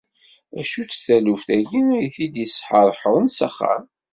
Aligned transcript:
D 0.53 0.55
acu-tt 0.61 0.97
n 0.99 1.03
taluft-agi 1.05 1.81
i 2.05 2.07
t-id-isḥerḥren 2.13 3.27
s 3.31 3.39
axxam? 3.47 3.83